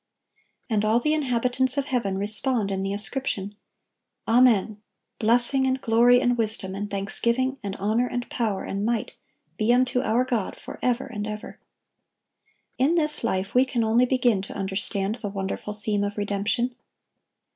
[0.67, 3.55] And all the inhabitants of heaven respond in the ascription,
[4.27, 4.81] "Amen:
[5.19, 9.15] Blessing, and glory, and wisdom, and thanksgiving, and honor, and power, and might,
[9.59, 11.57] be unto our God forever and ever."(1130)
[12.79, 16.75] In this life we can only begin to understand the wonderful theme of redemption.